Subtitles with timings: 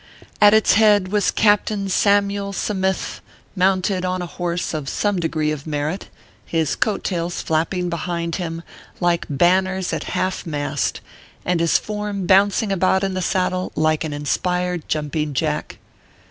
[0.41, 3.21] At its head was Captain Samyule Sa mith,
[3.55, 6.07] mounted on a* horse of some degree of merit,
[6.43, 8.63] his coat tails flapping behind him
[8.99, 11.01] like banners at half mast,
[11.45, 15.77] and his form bouncing about in the saddle like an inspired jumping jack.